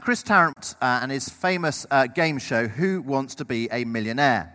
[0.00, 4.52] Chris Tarrant uh, and his famous uh, game show, Who Wants to Be a Millionaire?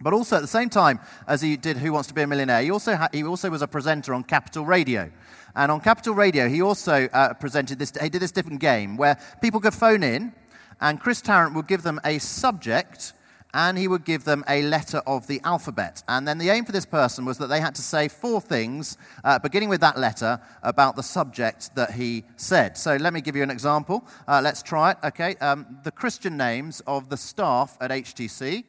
[0.00, 2.60] But also at the same time as he did Who Wants to Be a Millionaire,
[2.62, 5.10] he also, ha- he also was a presenter on Capital Radio.
[5.54, 9.18] And on Capital Radio, he also uh, presented this, he did this different game where
[9.40, 10.32] people could phone in
[10.80, 13.14] and Chris Tarrant would give them a subject
[13.56, 16.02] and he would give them a letter of the alphabet.
[16.06, 18.98] And then the aim for this person was that they had to say four things,
[19.24, 22.76] uh, beginning with that letter, about the subject that he said.
[22.76, 24.06] So let me give you an example.
[24.28, 24.98] Uh, let's try it.
[25.02, 25.36] Okay.
[25.36, 28.64] Um, the Christian names of the staff at HTC,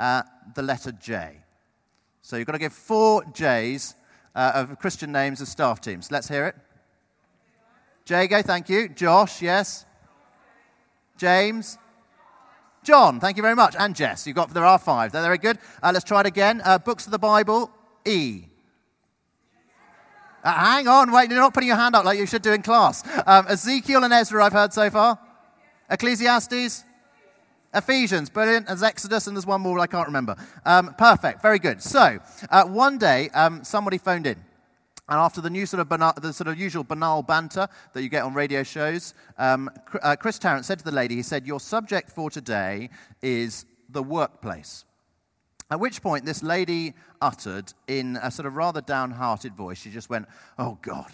[0.00, 0.22] uh,
[0.56, 1.36] the letter J.
[2.22, 3.94] So you've got to give four J's
[4.34, 6.10] uh, of Christian names of staff teams.
[6.10, 6.56] Let's hear it.
[8.08, 8.88] Jago, thank you.
[8.88, 9.86] Josh, yes.
[11.16, 11.78] James.
[12.86, 13.74] John, thank you very much.
[13.76, 15.10] And Jess, you've got, there are five.
[15.10, 15.58] They're very good.
[15.82, 16.62] Uh, let's try it again.
[16.64, 17.68] Uh, books of the Bible,
[18.04, 18.44] E.
[20.44, 22.62] Uh, hang on, wait, you're not putting your hand up like you should do in
[22.62, 23.02] class.
[23.26, 25.18] Um, Ezekiel and Ezra, I've heard so far.
[25.90, 26.84] Ecclesiastes,
[27.74, 28.68] Ephesians, brilliant.
[28.68, 30.36] There's Exodus, and there's one more I can't remember.
[30.64, 31.82] Um, perfect, very good.
[31.82, 32.20] So,
[32.50, 34.36] uh, one day, um, somebody phoned in.
[35.08, 38.08] And after the new sort of banal, the sort of usual banal banter that you
[38.08, 39.70] get on radio shows, um,
[40.02, 42.90] uh, Chris Tarrant said to the lady, he said, "Your subject for today
[43.22, 44.84] is the workplace."
[45.70, 50.10] At which point, this lady uttered in a sort of rather downhearted voice, she just
[50.10, 50.26] went,
[50.58, 51.12] "Oh God."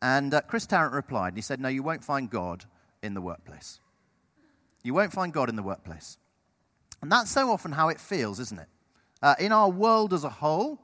[0.00, 2.64] And uh, Chris Tarrant replied, and he said, "No, you won't find God
[3.02, 3.80] in the workplace.
[4.82, 6.16] You won't find God in the workplace."
[7.02, 8.68] And that's so often how it feels, isn't it?
[9.22, 10.80] Uh, in our world as a whole,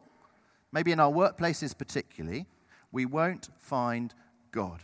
[0.72, 2.46] maybe in our workplaces particularly,
[2.90, 4.14] we won't find
[4.50, 4.82] God.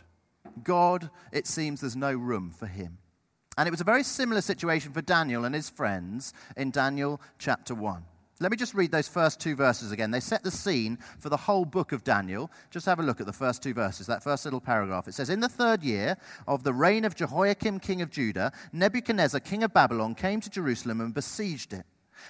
[0.63, 2.97] God, it seems there's no room for him.
[3.57, 7.75] And it was a very similar situation for Daniel and his friends in Daniel chapter
[7.75, 8.03] 1.
[8.41, 10.11] Let me just read those first two verses again.
[10.11, 12.49] They set the scene for the whole book of Daniel.
[12.71, 15.09] Just have a look at the first two verses, that first little paragraph.
[15.09, 16.15] It says, In the third year
[16.47, 21.01] of the reign of Jehoiakim, king of Judah, Nebuchadnezzar, king of Babylon, came to Jerusalem
[21.01, 21.85] and besieged it.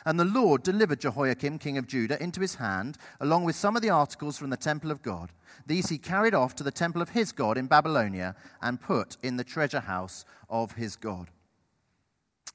[0.06, 3.82] And the Lord delivered Jehoiakim, king of Judah, into his hand, along with some of
[3.82, 5.32] the articles from the temple of God.
[5.66, 9.38] These he carried off to the temple of his God in Babylonia and put in
[9.38, 11.30] the treasure house of his God.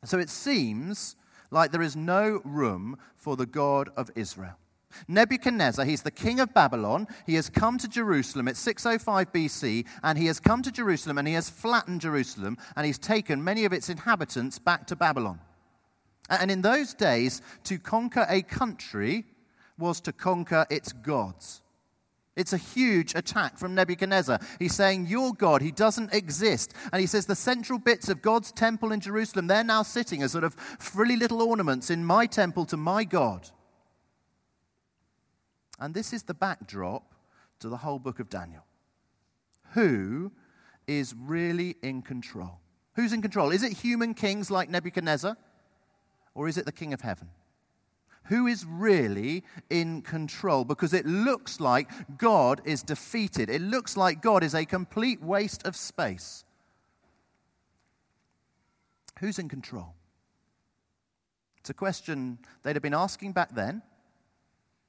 [0.04, 1.16] So it seems
[1.50, 4.56] like there is no room for the God of Israel.
[5.08, 7.06] Nebuchadnezzar, he's the king of Babylon.
[7.26, 11.26] He has come to Jerusalem at 605 BC, and he has come to Jerusalem and
[11.26, 15.40] he has flattened Jerusalem, and he's taken many of its inhabitants back to Babylon.
[16.30, 19.24] And in those days, to conquer a country
[19.78, 21.60] was to conquer its gods.
[22.36, 24.40] It's a huge attack from Nebuchadnezzar.
[24.58, 26.74] He's saying, Your God, he doesn't exist.
[26.92, 30.32] And he says, The central bits of God's temple in Jerusalem, they're now sitting as
[30.32, 33.48] sort of frilly little ornaments in my temple to my God.
[35.78, 37.14] And this is the backdrop
[37.60, 38.64] to the whole book of Daniel.
[39.72, 40.32] Who
[40.86, 42.58] is really in control?
[42.94, 43.50] Who's in control?
[43.50, 45.36] Is it human kings like Nebuchadnezzar?
[46.34, 47.28] Or is it the king of heaven?
[48.24, 50.64] Who is really in control?
[50.64, 53.50] Because it looks like God is defeated.
[53.50, 56.44] It looks like God is a complete waste of space.
[59.20, 59.94] Who's in control?
[61.58, 63.82] It's a question they'd have been asking back then.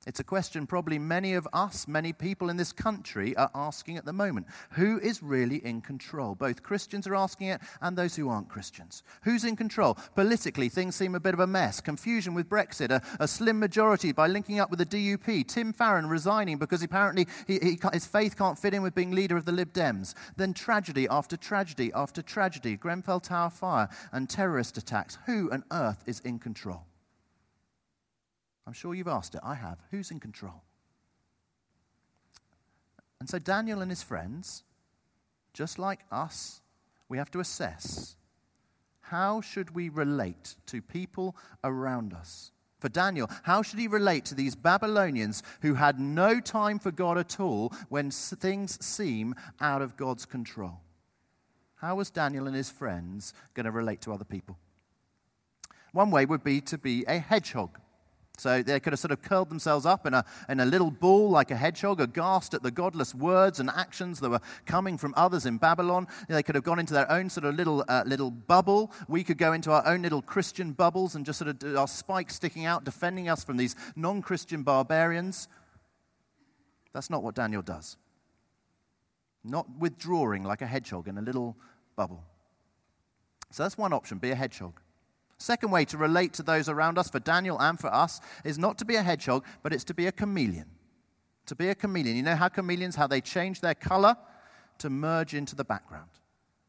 [0.06, 4.06] It's a question probably many of us, many people in this country are asking at
[4.06, 4.46] the moment.
[4.72, 6.36] Who is really in control?
[6.36, 9.02] Both Christians are asking it and those who aren't Christians.
[9.24, 9.98] Who's in control?
[10.14, 11.82] Politically, things seem a bit of a mess.
[11.82, 15.48] Confusion with Brexit, a, a slim majority by linking up with the DUP.
[15.48, 19.38] Tim Farron resigning because apparently he, he, his faith can't fit in with being leader
[19.38, 20.14] of the Lib Dems.
[20.38, 25.18] Then tragedy after tragedy after tragedy Grenfell Tower fire and terrorist attacks.
[25.26, 26.84] Who on earth is in control?
[28.68, 29.42] I'm sure you've asked it.
[29.44, 29.80] I have.
[29.92, 30.64] Who's in control?
[33.20, 34.64] And so Daniel and his friends,
[35.54, 36.62] just like us,
[37.08, 38.16] we have to assess
[39.02, 42.52] how should we relate to people around us?
[42.80, 47.18] For Daniel, how should he relate to these Babylonians who had no time for God
[47.18, 50.82] at all when things seem out of God's control?
[51.76, 54.58] How was Daniel and his friends going to relate to other people?
[55.92, 57.80] One way would be to be a hedgehog.
[58.38, 61.30] So they could have sort of curled themselves up in a, in a little ball
[61.30, 65.46] like a hedgehog, aghast at the godless words and actions that were coming from others
[65.46, 66.08] in Babylon.
[66.28, 68.92] They could have gone into their own sort of little, uh, little bubble.
[69.08, 72.36] We could go into our own little Christian bubbles and just sort of our spikes
[72.36, 75.48] sticking out, defending us from these non Christian barbarians.
[76.94, 77.98] That's not what Daniel does.
[79.44, 81.56] Not withdrawing like a hedgehog in a little
[81.96, 82.24] bubble.
[83.52, 84.82] So that's one option be a hedgehog.
[85.38, 88.78] Second way to relate to those around us, for Daniel and for us, is not
[88.78, 90.66] to be a hedgehog, but it's to be a chameleon.
[91.48, 92.16] To be a chameleon.
[92.16, 94.16] You know how chameleons, how they change their color
[94.80, 96.10] to merge into the background.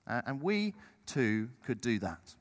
[0.06, 0.74] Uh, and we
[1.06, 2.34] too could do that.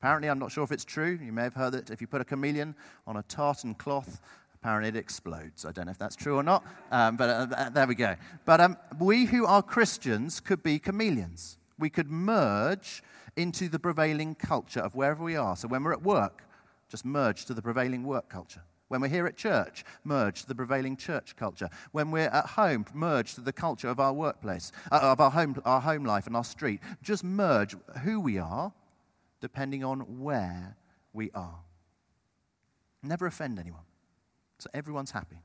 [0.00, 1.18] Apparently, I'm not sure if it's true.
[1.22, 2.74] You may have heard that if you put a chameleon
[3.06, 4.20] on a tartan cloth,
[4.54, 5.64] apparently it explodes.
[5.64, 8.16] I don't know if that's true or not, um, but uh, there we go.
[8.44, 11.58] But um, we who are Christians could be chameleons.
[11.78, 13.02] We could merge
[13.36, 15.56] into the prevailing culture of wherever we are.
[15.56, 16.44] So when we're at work,
[16.88, 18.62] just merge to the prevailing work culture.
[18.88, 21.70] When we're here at church, merge to the prevailing church culture.
[21.92, 25.60] When we're at home, merge to the culture of our workplace, uh, of our home,
[25.64, 26.80] our home life and our street.
[27.02, 27.74] Just merge
[28.04, 28.72] who we are
[29.40, 30.76] depending on where
[31.14, 31.60] we are.
[33.02, 33.84] Never offend anyone.
[34.58, 35.42] So everyone's happy.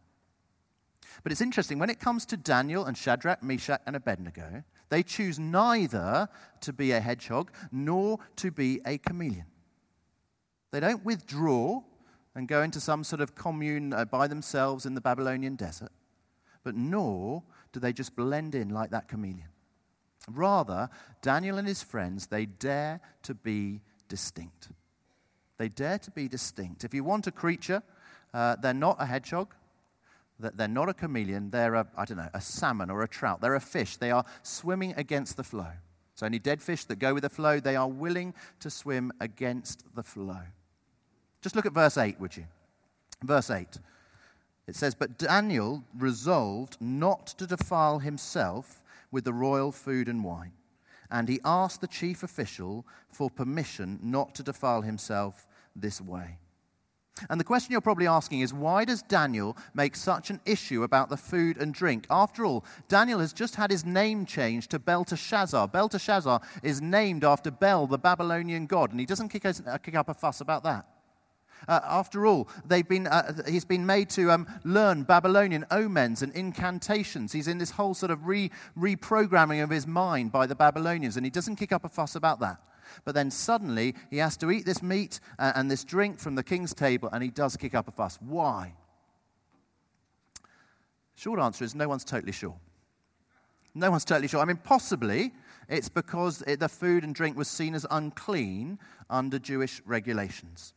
[1.24, 5.38] But it's interesting, when it comes to Daniel and Shadrach, Meshach, and Abednego, they choose
[5.38, 6.30] neither
[6.62, 9.46] to be a hedgehog nor to be a chameleon.
[10.72, 11.82] They don't withdraw
[12.36, 15.92] and go into some sort of commune uh, by themselves in the Babylonian desert,
[16.64, 17.44] but nor
[17.74, 19.50] do they just blend in like that chameleon.
[20.30, 20.90] Rather,
[21.22, 24.70] Daniel and his friends, they dare to be distinct.
[25.58, 26.84] They dare to be distinct.
[26.84, 27.82] If you want a creature,
[28.34, 29.56] uh, they're not a hedgehog,
[30.40, 33.42] they're not a chameleon, they're a, I don't know, a salmon or a trout.
[33.42, 33.98] They're a fish.
[33.98, 35.72] They are swimming against the flow.
[36.14, 37.60] It's only dead fish that go with the flow.
[37.60, 40.42] They are willing to swim against the flow.
[41.42, 42.46] Just look at verse 8, would you?
[43.24, 43.78] Verse 8.
[44.68, 48.82] It says, But Daniel resolved not to defile himself
[49.12, 50.54] with the royal food and wine.
[51.10, 56.38] And he asked the chief official for permission not to defile himself this way.
[57.30, 61.10] And the question you're probably asking is why does Daniel make such an issue about
[61.10, 62.06] the food and drink?
[62.10, 65.68] After all, Daniel has just had his name changed to Belteshazzar.
[65.68, 70.14] Belteshazzar is named after Bel, the Babylonian god, and he doesn't kick, kick up a
[70.14, 70.86] fuss about that.
[71.68, 76.34] Uh, after all, they've been, uh, he's been made to um, learn Babylonian omens and
[76.34, 77.32] incantations.
[77.32, 81.26] He's in this whole sort of re- reprogramming of his mind by the Babylonians, and
[81.26, 82.58] he doesn't kick up a fuss about that.
[83.06, 86.44] But then suddenly he has to eat this meat uh, and this drink from the
[86.44, 88.18] king's table, and he does kick up a fuss.
[88.22, 88.74] Why?
[91.16, 92.56] Short answer is no one's totally sure.
[93.74, 94.42] No one's totally sure.
[94.42, 95.32] I mean, possibly
[95.70, 98.80] it's because it, the food and drink was seen as unclean
[99.10, 100.74] under Jewish regulations.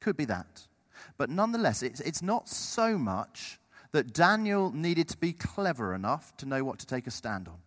[0.00, 0.66] Could be that.
[1.18, 3.58] But nonetheless, it's, it's not so much
[3.92, 7.58] that Daniel needed to be clever enough to know what to take a stand on.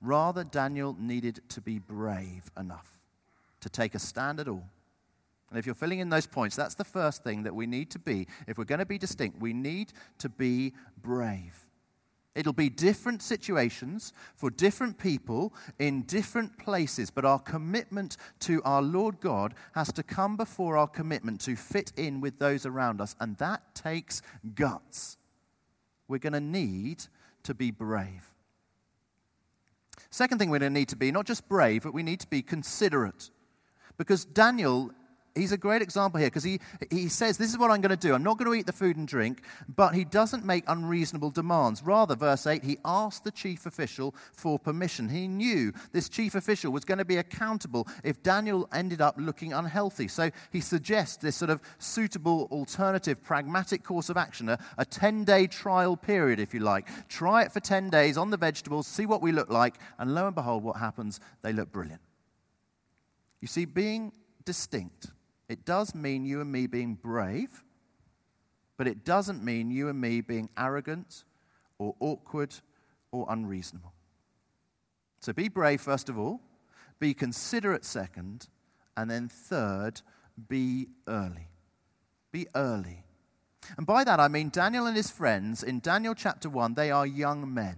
[0.00, 2.98] Rather, Daniel needed to be brave enough
[3.60, 4.64] to take a stand at all.
[5.50, 7.98] And if you're filling in those points, that's the first thing that we need to
[7.98, 8.26] be.
[8.46, 11.66] If we're going to be distinct, we need to be brave.
[12.34, 18.82] It'll be different situations for different people in different places, but our commitment to our
[18.82, 23.16] Lord God has to come before our commitment to fit in with those around us,
[23.18, 24.22] and that takes
[24.54, 25.16] guts.
[26.06, 27.06] We're going to need
[27.42, 28.30] to be brave.
[30.10, 32.26] Second thing we're going to need to be not just brave, but we need to
[32.28, 33.30] be considerate.
[33.96, 34.92] Because Daniel
[35.38, 38.08] he's a great example here because he, he says, This is what I'm going to
[38.08, 38.14] do.
[38.14, 39.42] I'm not going to eat the food and drink,
[39.74, 41.82] but he doesn't make unreasonable demands.
[41.82, 45.08] Rather, verse 8, he asked the chief official for permission.
[45.08, 49.52] He knew this chief official was going to be accountable if Daniel ended up looking
[49.52, 50.08] unhealthy.
[50.08, 55.24] So he suggests this sort of suitable, alternative, pragmatic course of action, a, a 10
[55.24, 56.88] day trial period, if you like.
[57.08, 60.26] Try it for 10 days on the vegetables, see what we look like, and lo
[60.26, 61.20] and behold, what happens?
[61.42, 62.00] They look brilliant.
[63.40, 64.12] You see, being
[64.44, 65.08] distinct
[65.48, 67.64] it does mean you and me being brave,
[68.76, 71.24] but it doesn't mean you and me being arrogant
[71.78, 72.54] or awkward
[73.10, 73.92] or unreasonable.
[75.20, 76.40] So be brave, first of all,
[77.00, 78.48] be considerate, second,
[78.96, 80.02] and then third,
[80.48, 81.48] be early.
[82.32, 83.04] Be early.
[83.76, 87.06] And by that I mean Daniel and his friends in Daniel chapter 1, they are
[87.06, 87.76] young men.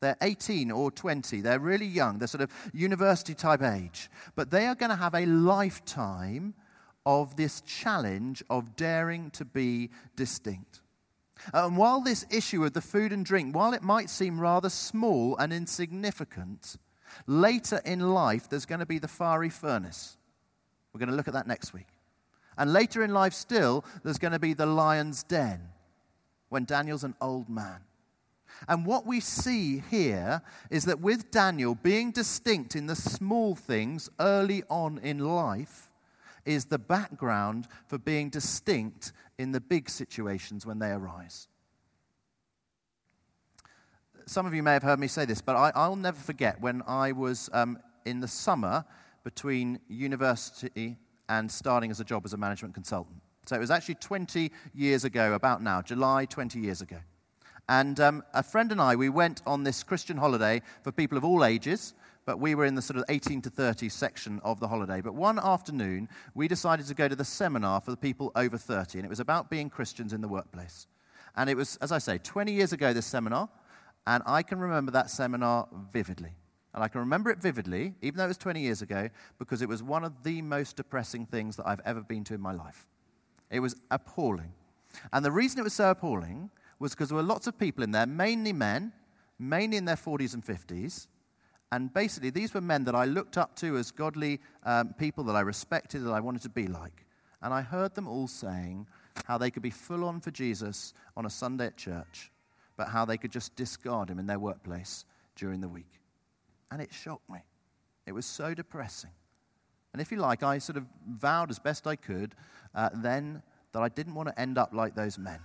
[0.00, 1.40] They're 18 or 20.
[1.40, 2.18] They're really young.
[2.18, 4.10] They're sort of university type age.
[4.34, 6.54] But they are going to have a lifetime
[7.06, 10.80] of this challenge of daring to be distinct.
[11.54, 15.36] And while this issue of the food and drink, while it might seem rather small
[15.36, 16.76] and insignificant,
[17.26, 20.16] later in life there's going to be the fiery furnace.
[20.92, 21.86] We're going to look at that next week.
[22.58, 25.60] And later in life, still, there's going to be the lion's den
[26.48, 27.80] when Daniel's an old man.
[28.66, 34.08] And what we see here is that with Daniel being distinct in the small things
[34.18, 35.85] early on in life,
[36.46, 41.48] is the background for being distinct in the big situations when they arise.
[44.26, 46.82] Some of you may have heard me say this, but I, will never forget when
[46.86, 48.84] I was um, in the summer
[49.22, 50.96] between university
[51.28, 53.20] and starting as a job as a management consultant.
[53.46, 56.98] So it was actually 20 years ago, about now, July 20 years ago.
[57.68, 61.24] And um, a friend and I, we went on this Christian holiday for people of
[61.24, 61.94] all ages
[62.26, 65.00] but we were in the sort of 18 to 30 section of the holiday.
[65.00, 68.98] But one afternoon, we decided to go to the seminar for the people over 30,
[68.98, 70.88] and it was about being Christians in the workplace.
[71.36, 73.48] And it was, as I say, 20 years ago, this seminar,
[74.06, 76.32] and I can remember that seminar vividly.
[76.74, 79.68] And I can remember it vividly, even though it was 20 years ago, because it
[79.68, 82.86] was one of the most depressing things that I've ever been to in my life.
[83.50, 84.52] It was appalling.
[85.12, 87.92] And the reason it was so appalling was because there were lots of people in
[87.92, 88.92] there, mainly men,
[89.38, 91.06] mainly in their 40s and 50s.
[91.72, 95.36] And basically, these were men that I looked up to as godly um, people that
[95.36, 97.04] I respected, that I wanted to be like.
[97.42, 98.86] And I heard them all saying
[99.24, 102.30] how they could be full on for Jesus on a Sunday at church,
[102.76, 105.04] but how they could just discard him in their workplace
[105.34, 106.00] during the week.
[106.70, 107.40] And it shocked me.
[108.06, 109.10] It was so depressing.
[109.92, 112.34] And if you like, I sort of vowed as best I could
[112.74, 113.42] uh, then
[113.72, 115.40] that I didn't want to end up like those men.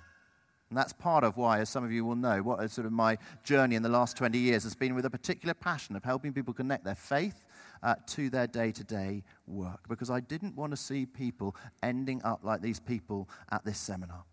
[0.71, 3.17] And that's part of why, as some of you will know, what sort of my
[3.43, 6.53] journey in the last 20 years has been with a particular passion of helping people
[6.53, 7.45] connect their faith
[7.83, 9.81] uh, to their day to day work.
[9.89, 14.23] Because I didn't want to see people ending up like these people at this seminar.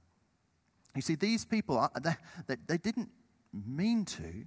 [0.95, 2.15] You see, these people, uh, they,
[2.47, 3.09] they, they didn't
[3.53, 4.47] mean to,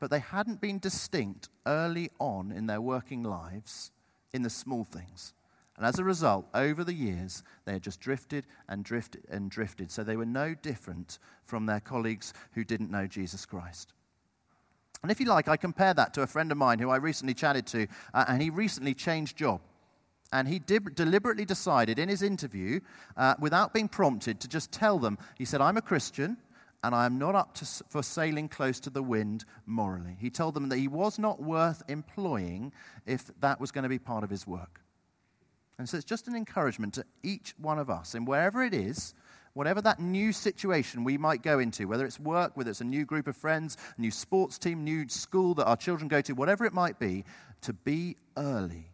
[0.00, 3.90] but they hadn't been distinct early on in their working lives
[4.34, 5.32] in the small things.
[5.80, 9.90] And as a result, over the years, they had just drifted and drifted and drifted.
[9.90, 13.94] So they were no different from their colleagues who didn't know Jesus Christ.
[15.02, 17.32] And if you like, I compare that to a friend of mine who I recently
[17.32, 19.62] chatted to, uh, and he recently changed job.
[20.34, 22.80] And he deliberately decided in his interview,
[23.16, 26.36] uh, without being prompted, to just tell them, he said, I'm a Christian
[26.84, 30.18] and I am not up to, for sailing close to the wind morally.
[30.20, 32.70] He told them that he was not worth employing
[33.06, 34.79] if that was going to be part of his work.
[35.80, 39.14] And so it's just an encouragement to each one of us, and wherever it is,
[39.54, 43.06] whatever that new situation we might go into, whether it's work, whether it's a new
[43.06, 46.74] group of friends, new sports team, new school that our children go to, whatever it
[46.74, 47.24] might be,
[47.62, 48.90] to be early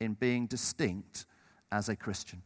[0.00, 1.26] in being distinct
[1.70, 2.40] as a Christian.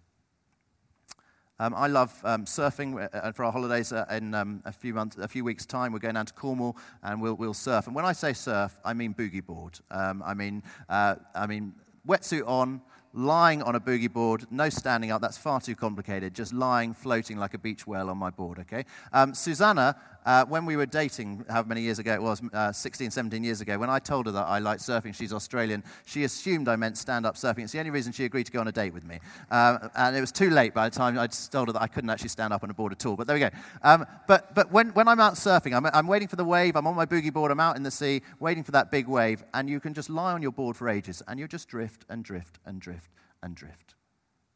[1.60, 4.94] Um, I love um, surfing uh, uh for our holidays uh, in um, a, few
[4.94, 5.92] months, a few weeks' time.
[5.92, 7.86] We're going down to Cornwall and we'll, we'll surf.
[7.86, 9.78] And when I say surf, I mean boogie board.
[9.92, 11.74] Um, I mean, uh, I mean
[12.04, 12.80] wetsuit on,
[13.12, 17.36] lying on a boogie board, no standing up, that's far too complicated, just lying, floating
[17.36, 18.84] like a beach whale on my board, okay?
[19.12, 23.10] Um, Susanna, uh, when we were dating, how many years ago it was, uh, 16,
[23.10, 26.68] 17 years ago, when I told her that I liked surfing, she's Australian, she assumed
[26.68, 27.64] I meant stand up surfing.
[27.64, 29.18] It's the only reason she agreed to go on a date with me.
[29.50, 32.10] Um, and it was too late by the time I told her that I couldn't
[32.10, 33.16] actually stand up on a board at all.
[33.16, 33.50] But there we go.
[33.82, 36.86] Um, but but when, when I'm out surfing, I'm, I'm waiting for the wave, I'm
[36.86, 39.68] on my boogie board, I'm out in the sea, waiting for that big wave, and
[39.68, 42.58] you can just lie on your board for ages, and you just drift and drift
[42.64, 43.10] and drift
[43.42, 43.94] and drift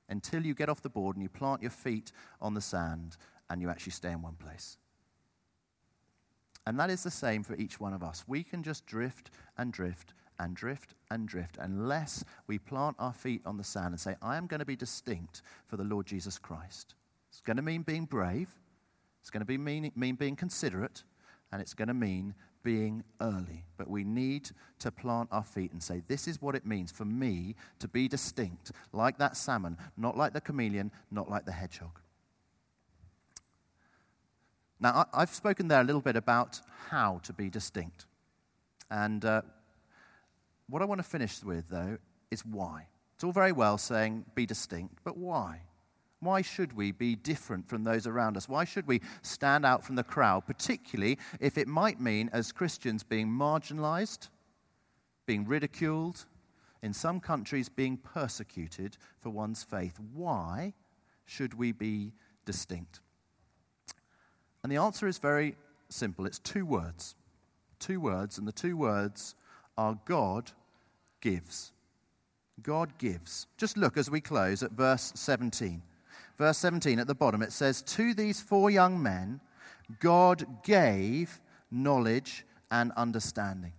[0.09, 3.17] until you get off the board and you plant your feet on the sand
[3.51, 4.77] and you actually stay in one place.
[6.67, 8.25] And that is the same for each one of us.
[8.27, 13.43] We can just drift and drift and drift and drift unless we plant our feet
[13.45, 16.39] on the sand and say, I am going to be distinct for the Lord Jesus
[16.39, 16.95] Christ.
[17.31, 18.49] It's going to mean being brave,
[19.21, 21.03] it's going to be mean, mean being considerate,
[21.53, 23.65] and it's going to mean being early.
[23.77, 27.05] But we need to plant our feet and say, This is what it means for
[27.05, 32.01] me to be distinct, like that salmon, not like the chameleon, not like the hedgehog.
[34.85, 36.61] Now, I've spoken there a little bit about
[36.91, 38.05] how to be distinct.
[38.91, 39.41] And uh,
[40.69, 41.97] what I want to finish with, though,
[42.31, 42.87] is why.
[43.15, 45.63] It's all very well saying be distinct, but why?
[46.21, 48.47] Why should we be different from those around us?
[48.47, 53.03] Why should we stand out from the crowd, particularly if it might mean, as Christians,
[53.03, 54.29] being marginalized,
[55.25, 56.27] being ridiculed,
[56.83, 59.99] in some countries, being persecuted for one's faith?
[60.13, 60.75] Why
[61.25, 62.13] should we be
[62.45, 63.01] distinct?
[64.65, 65.55] And the answer is very
[65.89, 67.15] simple it's two words.
[67.79, 69.37] Two words, and the two words
[69.79, 70.51] are God
[71.21, 71.71] gives.
[72.63, 73.47] God gives.
[73.57, 75.81] Just look as we close at verse 17
[76.39, 79.41] verse 17 at the bottom, it says, To these four young men,
[80.01, 81.41] God gave
[81.71, 83.73] knowledge and understanding.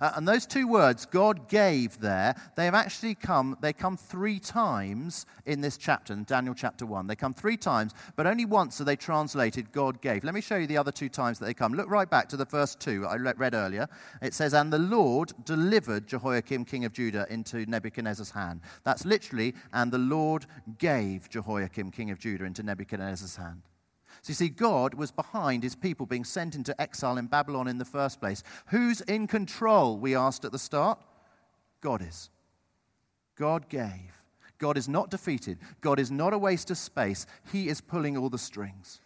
[0.00, 4.38] Uh, and those two words, God gave there, they have actually come, they come three
[4.38, 7.06] times in this chapter, in Daniel chapter 1.
[7.06, 10.24] They come three times, but only once are they translated God gave.
[10.24, 11.72] Let me show you the other two times that they come.
[11.72, 13.88] Look right back to the first two I read earlier.
[14.22, 18.60] It says, And the Lord delivered Jehoiakim, king of Judah, into Nebuchadnezzar's hand.
[18.84, 20.46] That's literally, and the Lord
[20.78, 23.62] gave Jehoiakim, king of Judah, into Nebuchadnezzar's hand.
[24.22, 27.78] So you see, God was behind his people being sent into exile in Babylon in
[27.78, 28.42] the first place.
[28.66, 30.98] Who's in control, we asked at the start?
[31.80, 32.30] God is.
[33.36, 34.22] God gave.
[34.58, 35.58] God is not defeated.
[35.80, 37.26] God is not a waste of space.
[37.52, 39.00] He is pulling all the strings.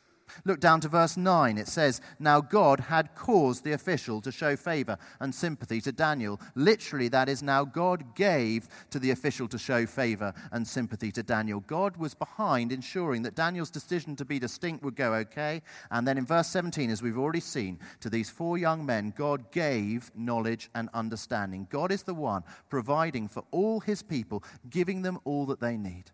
[0.45, 1.59] Look down to verse 9.
[1.59, 6.41] It says, Now God had caused the official to show favor and sympathy to Daniel.
[6.55, 11.23] Literally, that is, now God gave to the official to show favor and sympathy to
[11.23, 11.61] Daniel.
[11.61, 15.63] God was behind ensuring that Daniel's decision to be distinct would go okay.
[15.91, 19.51] And then in verse 17, as we've already seen, to these four young men, God
[19.51, 21.67] gave knowledge and understanding.
[21.71, 26.05] God is the one providing for all his people, giving them all that they need.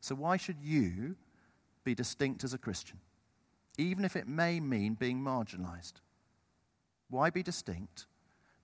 [0.00, 1.16] So, why should you?
[1.88, 2.98] Be distinct as a Christian,
[3.78, 5.94] even if it may mean being marginalized.
[7.08, 8.04] Why be distinct?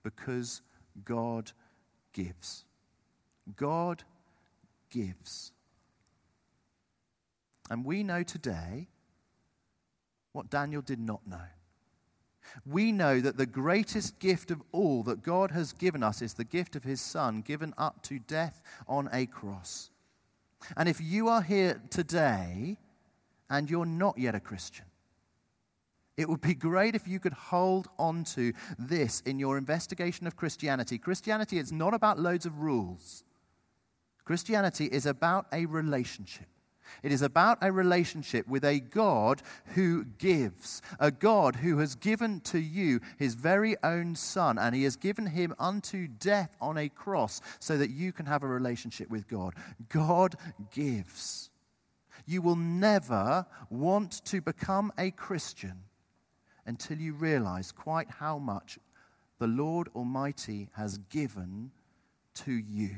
[0.03, 0.61] Because
[1.03, 1.51] God
[2.13, 2.65] gives.
[3.55, 4.03] God
[4.91, 5.51] gives.
[7.71, 8.89] And we know today
[10.31, 11.47] what Daniel did not know.
[12.63, 16.43] We know that the greatest gift of all that God has given us is the
[16.43, 19.89] gift of his Son, given up to death on a cross.
[20.77, 22.77] And if you are here today
[23.49, 24.85] and you're not yet a Christian.
[26.17, 30.37] It would be great if you could hold on to this in your investigation of
[30.37, 30.97] Christianity.
[30.97, 33.23] Christianity is not about loads of rules.
[34.23, 36.47] Christianity is about a relationship.
[37.03, 39.41] It is about a relationship with a God
[39.73, 44.83] who gives, a God who has given to you his very own Son, and he
[44.83, 49.09] has given him unto death on a cross so that you can have a relationship
[49.09, 49.55] with God.
[49.89, 50.35] God
[50.71, 51.49] gives.
[52.25, 55.83] You will never want to become a Christian
[56.65, 58.79] until you realize quite how much
[59.39, 61.71] the Lord Almighty has given
[62.35, 62.95] to you.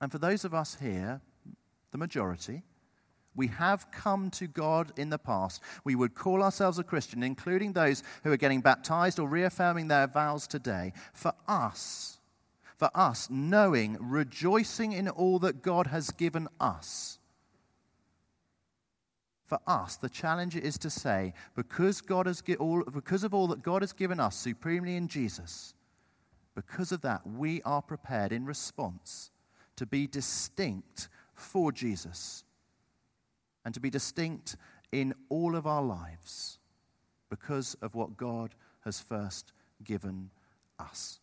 [0.00, 1.20] And for those of us here,
[1.92, 2.62] the majority,
[3.36, 5.60] we have come to God in the past.
[5.82, 10.06] We would call ourselves a Christian, including those who are getting baptized or reaffirming their
[10.06, 10.92] vows today.
[11.12, 12.18] For us,
[12.76, 17.18] for us, knowing, rejoicing in all that God has given us.
[19.46, 23.62] For us, the challenge is to say, because, God has all, because of all that
[23.62, 25.74] God has given us supremely in Jesus,
[26.54, 29.30] because of that, we are prepared in response
[29.76, 32.44] to be distinct for Jesus
[33.64, 34.56] and to be distinct
[34.92, 36.58] in all of our lives
[37.28, 40.30] because of what God has first given
[40.78, 41.18] us.